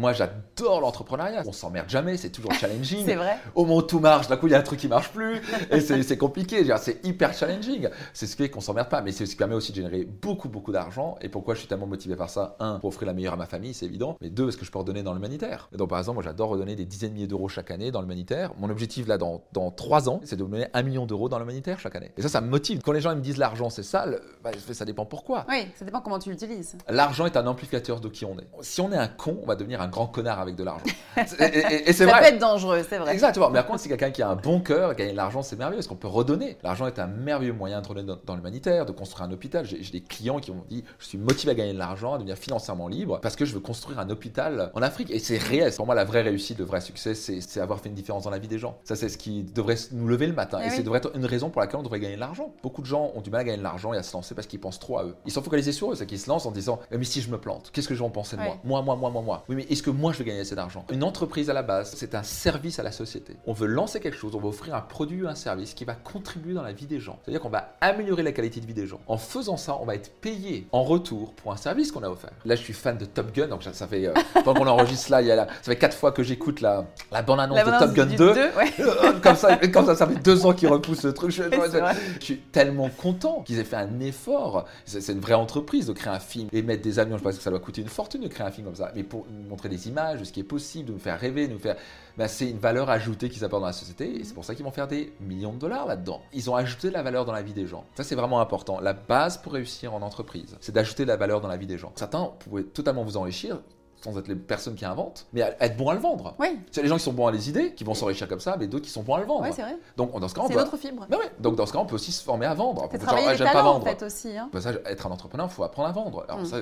[0.00, 1.42] Moi, j'adore l'entrepreneuriat.
[1.46, 3.02] On s'emmerde jamais, c'est toujours challenging.
[3.06, 3.36] c'est vrai.
[3.54, 5.42] Au moment où tout marche, d'un coup, il y a un truc qui marche plus.
[5.70, 6.64] et c'est compliqué.
[6.78, 7.90] C'est hyper challenging.
[8.14, 9.02] C'est ce qui fait qu'on s'emmerde pas.
[9.02, 11.18] Mais c'est ce qui permet aussi de générer beaucoup, beaucoup d'argent.
[11.20, 12.56] Et pourquoi je suis tellement motivé par ça?
[12.60, 14.16] Un, pour offrir la meilleure à ma famille, c'est évident.
[14.22, 15.68] Mais deux, parce que je peux redonner dans l'humanitaire.
[15.72, 18.52] Donc, par exemple, moi, j'adore redonner des dizaines de milliers d'euros chaque année dans l'humanitaire.
[18.58, 21.78] Mon objectif, là, dans, dans trois ans, c'est de donner un million d'euros dans l'humanitaire
[21.78, 22.10] chaque année.
[22.16, 22.80] Et ça, ça me motive.
[22.82, 24.06] Quand les gens me disent l'argent, c'est ça,
[24.42, 25.44] bah, ça dépend pourquoi.
[25.50, 26.78] Oui, ça dépend comment tu l'utilises.
[26.88, 28.48] L'argent est un amplificateur de qui on est.
[28.62, 30.84] Si on est un con, on va devenir un grand connard avec de l'argent.
[31.16, 32.14] et, c'est vrai.
[32.14, 33.12] Ça peut être dangereux, c'est vrai.
[33.12, 33.50] Exactement.
[33.50, 35.78] Mais par contre, si quelqu'un qui a un bon cœur, gagner de l'argent, c'est merveilleux,
[35.78, 36.56] parce qu'on peut redonner.
[36.62, 39.66] L'argent est un merveilleux moyen de redonner dans, l'humanitaire, de construire un hôpital.
[39.66, 42.36] J'ai des clients qui m'ont dit, je suis motivé à gagner de l'argent, à devenir
[42.36, 45.10] financièrement libre, parce que je veux construire un hôpital en Afrique.
[45.10, 45.72] Et c'est réel.
[45.74, 48.38] Pour moi, la vraie réussite, le vrai succès, c'est avoir fait une différence dans la
[48.38, 48.78] vie des gens.
[48.84, 50.58] Ça, c'est ce qui devrait nous lever le matin.
[50.62, 52.54] Eh et, c'est devrait être une raison pour laquelle on devrait gagner de l'argent.
[52.62, 54.46] Beaucoup de gens ont du mal à gagner de l'argent et à se lancer parce
[54.46, 55.14] qu'ils pensent trop à eux.
[55.26, 57.38] Ils sont focalisés sur eux, c'est qu'ils se lancent en disant, mais si je me
[57.38, 58.58] plante, qu'est-ce que je vais en penser de moi?
[58.64, 59.44] Moi, moi, moi, moi, moi.
[59.48, 61.94] Oui, mais est-ce que moi, je vais gagner assez d'argent Une entreprise à la base,
[61.96, 63.36] c'est un service à la société.
[63.46, 65.94] On veut lancer quelque chose, on va offrir un produit ou un service qui va
[65.94, 67.18] contribuer dans la vie des gens.
[67.22, 69.00] C'est-à-dire qu'on va améliorer la qualité de vie des gens.
[69.06, 72.28] En faisant ça, on va être payé en retour pour un service qu'on a offert.
[72.44, 74.12] Là, je suis fan de Top Gun, donc ça fait, euh,
[74.44, 77.22] pendant qu'on enregistre là, il y a ça fait quatre fois que j'écoute la, la
[77.22, 78.34] bande-annonce de Top Gun 2.
[79.22, 81.30] comme, ça, comme ça, ça fait deux ans qu'ils repoussent le truc.
[81.40, 84.66] Je, je, suis tellement content qu'ils aient fait un effort.
[84.84, 87.16] C'est une vraie entreprise de créer un film et mettre des avions.
[87.16, 88.92] Je pense que ça doit coûter une fortune de créer un film comme ça.
[88.94, 91.52] Mais pour montrer des images, de ce qui est possible, de nous faire rêver, de
[91.54, 91.76] nous faire.
[92.18, 94.64] Ben, c'est une valeur ajoutée qu'ils apportent dans la société et c'est pour ça qu'ils
[94.64, 96.20] vont faire des millions de dollars là-dedans.
[96.32, 97.84] Ils ont ajouté de la valeur dans la vie des gens.
[97.94, 98.80] Ça, c'est vraiment important.
[98.80, 101.78] La base pour réussir en entreprise, c'est d'ajouter de la valeur dans la vie des
[101.78, 101.92] gens.
[101.94, 103.60] Certains, vous totalement vous enrichir
[104.02, 106.34] sans être les personnes qui inventent, mais être bon à le vendre.
[106.38, 106.58] Oui.
[106.70, 108.66] C'est les gens qui sont bons à les idées, qui vont s'enrichir comme ça, mais
[108.66, 109.42] d'autres qui sont bons à le vendre.
[109.42, 109.76] Oui, c'est vrai.
[109.96, 111.06] Donc dans ce cas, on notre fibre.
[111.08, 111.30] Mais ouais.
[111.38, 112.88] Donc dans ce cas, on peut aussi se former à vendre.
[112.90, 114.36] C'est travailler les talents, en fait aussi.
[114.36, 114.48] Hein.
[114.58, 116.24] ça, être un entrepreneur, il faut apprendre à vendre.
[116.28, 116.46] Alors mm.
[116.46, 116.56] ça,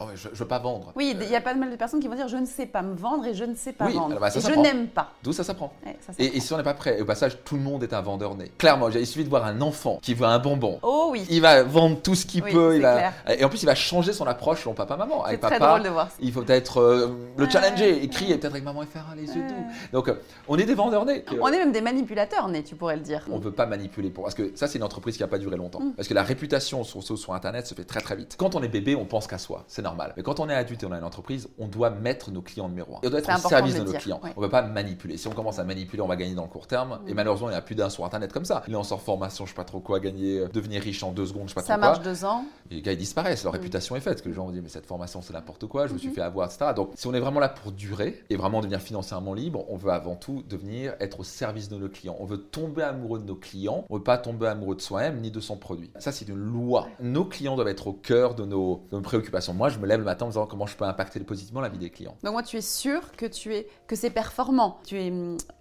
[0.00, 0.92] oh, je, ne veux pas vendre.
[0.96, 2.82] Oui, il y a pas mal de personnes qui vont dire je ne sais pas
[2.82, 4.18] me vendre et je ne sais pas vendre.
[4.18, 5.10] Bah, ça, et je n'aime pas.
[5.22, 5.72] D'où ça s'apprend.
[6.18, 8.50] et, si on n'est pas prêt, au passage, tout le monde est un vendeur né.
[8.58, 10.78] Clairement, il suffit de voir un enfant qui voit un bonbon.
[10.82, 11.26] Oh oui.
[11.30, 12.80] Il va vendre tout ce qu'il peut.
[13.28, 15.24] Et en plus, il va changer son approche selon papa maman.
[15.24, 18.52] Avec papa, très drôle de voir il faut être euh, le challenger, écrit et peut-être
[18.52, 19.64] avec maman et faire les yeux doux.
[19.92, 20.14] Donc euh,
[20.48, 21.24] on est des vendeurs nés.
[21.40, 23.24] On est même des manipulateurs nés, tu pourrais le dire.
[23.30, 25.38] On ne veut pas manipuler pour parce que ça c'est une entreprise qui n'a pas
[25.38, 25.80] duré longtemps.
[25.80, 25.92] Mm.
[25.94, 28.36] Parce que la réputation sur, sur internet se fait très très vite.
[28.38, 30.14] Quand on est bébé, on pense qu'à soi, c'est normal.
[30.16, 32.68] Mais quand on est adulte et on a une entreprise, on doit mettre nos clients
[32.68, 33.00] numéro un.
[33.02, 34.20] Et on doit être au service de, nos clients.
[34.36, 35.16] On ne veut pas manipuler.
[35.16, 37.00] Si on commence à manipuler, on va gagner dans le court terme.
[37.06, 37.16] Et mm.
[37.16, 38.62] malheureusement, il n'y a plus d'un sur internet comme ça.
[38.68, 41.26] Il en sort formation, je sais pas trop quoi, gagner, euh, devenir riche en deux
[41.26, 41.94] secondes, je sais pas ça trop quoi.
[41.94, 42.44] Ça marche deux ans.
[42.70, 43.56] Et les gars ils disparaissent, leur mm.
[43.56, 44.22] réputation est faite.
[44.22, 46.14] Que les gens vont dire mais cette formation c'est n'importe quoi, je me suis mm-hmm.
[46.14, 46.69] fait avoir, etc.
[46.72, 49.92] Donc si on est vraiment là pour durer et vraiment devenir financièrement libre, on veut
[49.92, 52.16] avant tout devenir être au service de nos clients.
[52.20, 55.30] On veut tomber amoureux de nos clients, on veut pas tomber amoureux de soi-même ni
[55.30, 55.90] de son produit.
[55.98, 56.88] Ça, c'est une loi.
[57.00, 59.54] Nos clients doivent être au cœur de nos, préoccupations.
[59.54, 61.68] Moi, je me lève le matin en me disant comment je peux impacter positivement la
[61.68, 62.16] vie des clients.
[62.22, 64.78] Donc moi, tu es sûr que tu es que c'est performant.
[64.84, 65.12] Tu es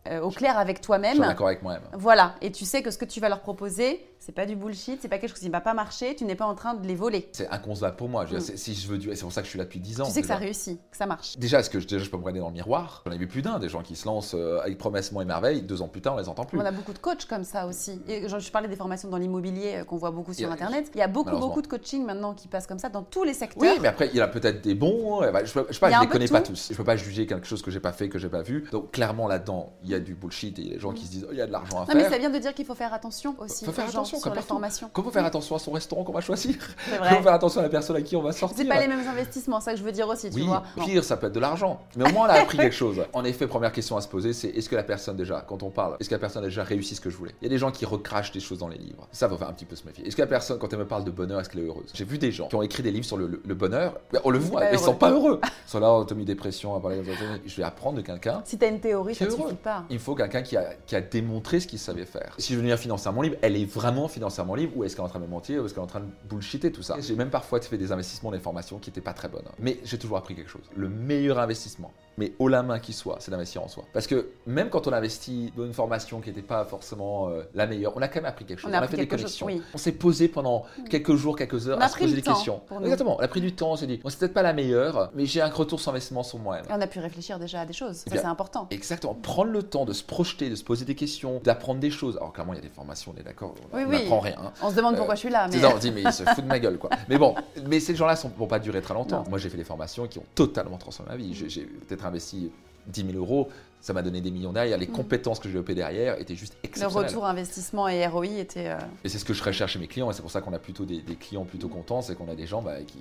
[0.08, 1.18] euh, au clair avec toi-même.
[1.18, 1.84] Je suis d'accord avec moi-même.
[1.94, 5.02] Voilà, et tu sais que ce que tu vas leur proposer, c'est pas du bullshit,
[5.02, 6.86] c'est pas quelque chose qui ne va pas marcher, tu n'es pas en train de
[6.86, 7.30] les voler.
[7.32, 8.26] C'est inconcevable pour moi.
[8.26, 8.40] Mm.
[8.40, 10.06] si je veux c'est pour ça que je suis là depuis 10 ans.
[10.06, 11.38] Tu sais que ça réussit, que ça marche.
[11.38, 13.04] Déjà, est-ce que je, déjà, je peux me regarder dans le miroir?
[13.06, 15.62] J'en ai vu plus d'un, des gens qui se lancent euh, avec promesses, et merveilles,
[15.62, 16.60] deux ans plus tard, on les entend plus.
[16.60, 18.02] On a beaucoup de coachs comme ça aussi.
[18.08, 20.92] Et je parlais des formations dans l'immobilier euh, qu'on voit beaucoup sur Internet.
[20.94, 23.34] Il y a beaucoup, beaucoup de coaching maintenant qui passent comme ça dans tous les
[23.34, 23.62] secteurs.
[23.62, 25.24] Oui, mais après, il y a peut-être des bons.
[25.24, 26.70] Euh, bah, je, je, sais pas, je les connais pas tous.
[26.72, 28.68] Je peux pas juger quelque chose que j'ai pas fait, que j'ai pas vu.
[28.72, 31.06] Donc clairement là-dedans, il y a du bullshit et il y a des gens qui
[31.06, 31.96] se disent, oh, il y a de l'argent à faire.
[31.96, 33.66] Non, mais ça vient de dire qu'il faut faire attention aussi.
[33.66, 34.90] Faut faire attention sur les formations.
[34.94, 36.56] Comment faire attention à son restaurant qu'on va choisir
[36.90, 39.08] Comment faire attention à la personne à qui on va sortir C'est pas les mêmes
[39.08, 40.64] investissements, ça que je veux dire aussi, tu oui, vois.
[40.84, 41.82] Pire, ça peut être de l'argent.
[41.96, 43.02] Mais au moins, on a appris quelque chose.
[43.14, 45.70] En effet, première question à se poser, c'est est-ce que la personne déjà, quand on
[45.70, 47.34] parle, est-ce que la personne a déjà réussi ce que je voulais?
[47.42, 49.08] Il y a des gens qui recrachent des choses dans les livres.
[49.12, 50.08] Ça, faut faire un petit peu se méfier.
[50.08, 51.92] Est-ce que la personne, quand elle me parle de bonheur, est-ce qu'elle est heureuse?
[51.94, 53.98] J'ai vu des gens qui ont écrit des livres sur le, bonheur.
[54.24, 55.40] On le voit, mais ils sont pas heureux.
[55.70, 57.04] Ils sont là, automie-dépression, à parler
[57.46, 58.42] Je vais apprendre de quelqu'un.
[58.44, 59.84] Si tu as une théorie, ça suffit pas.
[59.92, 62.34] Il faut quelqu'un qui a, qui a démontré ce qu'il savait faire.
[62.40, 65.08] Si je veux devenir financièrement libre, elle est vraiment financièrement libre ou est-ce qu'elle est
[65.08, 66.96] en train de me mentir ou est-ce qu'elle est en train de bullshiter tout ça?
[67.00, 69.44] J'ai même parfois fait des investissements, des formations qui n'étaient pas très bonnes.
[69.60, 70.64] Mais j'ai toujours appris quelque chose.
[70.76, 73.86] Le meilleur investissement, mais haut la main qui soit, c'est d'investir en soi.
[73.94, 77.68] Parce que même quand on investit dans une formation qui n'était pas forcément euh, la
[77.68, 78.72] meilleure, on a quand même appris quelque chose.
[78.72, 79.48] On a, fait des connexions.
[79.74, 82.62] On s'est posé pendant quelques jours, quelques heures à se poser des questions.
[82.82, 83.18] Exactement.
[83.18, 85.26] On a pris du temps, on s'est dit, bon, c'est peut-être pas la meilleure, mais
[85.26, 86.66] j'ai un retour sur investissement sur moi-même.
[86.70, 87.98] Et on a pu réfléchir déjà à des choses.
[87.98, 88.68] Ça, c'est important.
[88.72, 89.14] Exactement.
[89.14, 92.18] Prendre le temps de se projeter, de se poser des questions, d'apprendre des choses.
[92.18, 94.36] Alors, clairement, il y a des formations, on est d'accord, on n'apprend rien.
[94.44, 94.52] Hein.
[94.62, 95.48] On se demande pourquoi je suis là.
[95.48, 95.64] Mais...
[95.66, 96.90] on dit, mais il se fout de ma gueule, quoi.
[97.08, 97.36] Mais bon,
[97.68, 99.24] mais ces gens-là ne vont pas durer très longtemps.
[99.30, 101.34] Moi, j'ai fait des formations qui ont totalement transformé ma vie.
[101.34, 102.52] J'ai peut-être investi
[102.88, 103.50] 10 000 euros,
[103.82, 104.78] ça m'a donné des millions derrière.
[104.78, 104.92] Les mm.
[104.92, 107.04] compétences que j'ai développées derrière étaient juste exceptionnelles.
[107.04, 108.70] Le retour investissement et ROI était.
[108.70, 110.54] Euh, et c'est ce que je recherche chez mes clients, et c'est pour ça qu'on
[110.54, 113.00] a plutôt des, clients plutôt contents, c'est qu'on a des gens bah, qui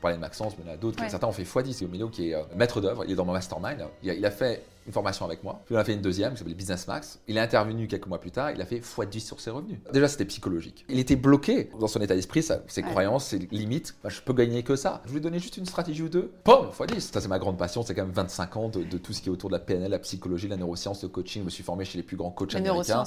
[0.00, 0.98] parlais de Maxence, mais en a d'autres.
[1.08, 1.72] Certains ont fait x10.
[1.72, 3.04] C'est Omilo qui est euh, maître d'œuvre.
[3.04, 3.86] Il est dans mon mastermind.
[4.02, 5.62] il a fait une formation avec moi.
[5.66, 7.20] Puis on a fait une deuxième qui s'appelle Business Max.
[7.28, 9.78] Il est intervenu quelques mois plus tard, il a fait x10 sur ses revenus.
[9.92, 10.84] Déjà, c'était psychologique.
[10.88, 13.94] Il était bloqué dans son état d'esprit, ses croyances, ses limites.
[14.04, 15.00] Je peux gagner que ça.
[15.06, 16.32] Je lui donner juste une stratégie ou deux.
[16.42, 17.00] Pomme, x10.
[17.12, 17.82] Ça, c'est ma grande passion.
[17.82, 19.98] C'est quand même 25 ans de, tout ce qui est autour de la PNL, la
[20.00, 21.42] psychologie, la neuroscience, le coaching.
[21.42, 23.04] Je me suis formé chez les plus grands coachs américains,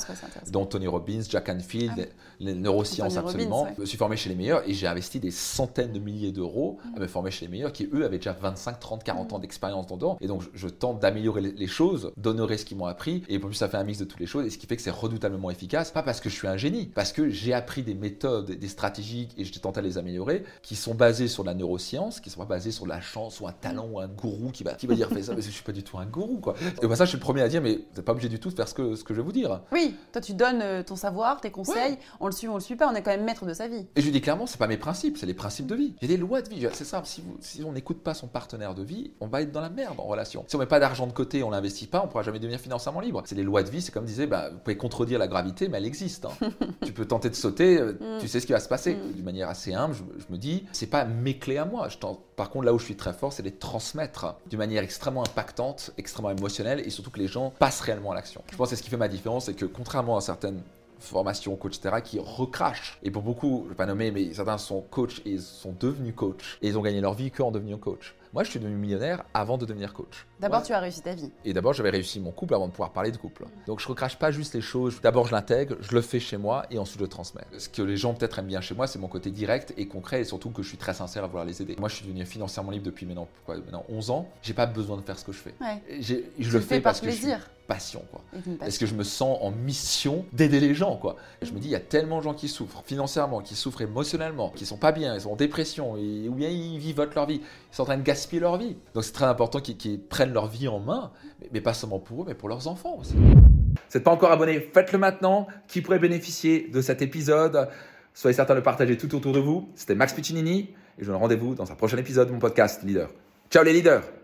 [0.51, 2.03] dont Tony Robbins, Jack Canfield, ah
[2.39, 3.67] les, neurosciences absolument.
[3.75, 6.77] Je me suis formé chez les meilleurs et j'ai investi des centaines de milliers d'euros
[6.95, 9.87] à me former chez les meilleurs qui, eux, avaient déjà 25, 30, 40 ans d'expérience
[9.87, 10.17] dedans.
[10.21, 13.23] Et donc, je, tente d'améliorer les, choses, donner ce qu'ils m'ont appris.
[13.27, 14.45] Et pour plus, ça fait un mix de toutes les choses.
[14.45, 15.91] Et ce qui fait que c'est redoutablement efficace.
[15.91, 19.29] Pas parce que je suis un génie, parce que j'ai appris des méthodes, des stratégies,
[19.37, 22.45] et j'ai tenté à les améliorer, qui sont basées sur la neuroscience, qui sont pas
[22.45, 25.09] basées sur la chance ou un talent ou un gourou qui va, qui va dire
[25.09, 26.39] fais ça, mais je suis pas du tout un gourou.
[26.39, 26.55] Quoi.
[26.81, 28.39] Et bah, ça, je suis le premier à dire, mais vous n'êtes pas obligé du
[28.39, 29.61] tout de faire ce que, ce que je vais vous dire.
[29.71, 32.75] Oui, toi, tu donnes euh, ton savoir, tes conseils, on le suit, on le suit
[32.75, 33.85] pas, on est quand même maître de sa vie.
[33.95, 35.95] Et je lui dis clairement, c'est pas mes principes, c'est les principes de vie.
[36.01, 36.67] Il y a des lois de vie.
[36.73, 39.61] C'est ça, si, si on n'écoute pas son partenaire de vie, on va être dans
[39.61, 40.45] la merde en relation.
[40.47, 42.99] Si on met pas d'argent de côté, on l'investit pas, on pourra jamais devenir financièrement
[42.99, 43.21] libre.
[43.25, 45.77] C'est les lois de vie, c'est comme disait, bah, vous pouvez contredire la gravité, mais
[45.77, 46.25] elle existe.
[46.25, 46.49] Hein.
[46.85, 48.19] tu peux tenter de sauter, euh, mm.
[48.19, 48.95] tu sais ce qui va se passer.
[48.95, 49.13] Mm.
[49.13, 51.87] D'une manière assez humble, je, me dis, c'est pas mes clés à moi.
[51.89, 51.97] Je
[52.35, 55.91] Par contre, là où je suis très fort, c'est les transmettre d'une manière extrêmement impactante,
[55.97, 58.41] extrêmement émotionnelle, et surtout que les gens passent réellement à l'action.
[58.51, 60.61] Je pense que c'est ce qui fait ma différence, c'est que contrairement à certaines
[60.99, 62.97] formations, coach, etc., qui recrachent.
[63.03, 66.13] Et pour beaucoup, je ne vais pas nommer, mais certains sont coach et sont devenus
[66.15, 66.57] coach.
[66.61, 68.15] Et ils ont gagné leur vie qu'en devenant coach.
[68.33, 70.25] Moi, je suis devenu millionnaire avant de devenir coach.
[70.39, 71.31] D'abord, tu as réussi ta vie.
[71.45, 73.45] Et d'abord, j'avais réussi mon couple avant de pouvoir parler de couple.
[73.67, 74.99] Donc, je recrache pas juste les choses.
[75.03, 77.43] D'abord, je l'intègre, je le fais chez moi et ensuite je le transmets.
[77.59, 80.21] Ce que les gens peut-être aiment bien chez moi, c'est mon côté direct et concret
[80.21, 81.75] et surtout que je suis très sincère à vouloir les aider.
[81.77, 84.27] Moi, je suis devenu financièrement libre depuis maintenant, quoi, maintenant 11 ans.
[84.41, 85.53] J'ai pas besoin de faire ce que je fais.
[85.99, 87.37] Je le fais parce que plaisir.
[87.37, 88.21] je passion quoi.
[88.65, 91.15] Est-ce que je me sens en mission d'aider les gens quoi?
[91.41, 94.49] je me dis il y a tellement de gens qui souffrent financièrement, qui souffrent émotionnellement,
[94.49, 97.41] qui sont pas bien, ils sont en dépression et, ou bien ils vivent leur vie,
[97.41, 98.75] ils sont en train de gaspiller leur vie.
[98.93, 101.11] Donc c'est très important qu'ils prennent leur vie en main,
[101.51, 103.11] mais, pas seulement pour eux, mais pour leurs enfants aussi.
[103.11, 105.47] Si vous n'êtes pas encore abonné, faites-le maintenant.
[105.67, 107.69] Qui pourrait bénéficier de cet épisode?
[108.13, 109.69] Soyez certain de le partager tout autour de vous.
[109.75, 112.83] C'était Max Piccinini et je vous donne rendez-vous dans un prochain épisode de mon podcast
[112.83, 113.09] Leader.
[113.49, 114.22] Ciao les leaders